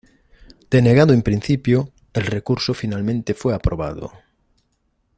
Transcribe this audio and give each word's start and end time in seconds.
Denegado 0.71 1.13
en 1.13 1.21
principio 1.21 1.91
el 2.13 2.23
recurso 2.25 2.73
finalmente 2.73 3.35
fue 3.35 3.53
aprobado. 3.53 4.11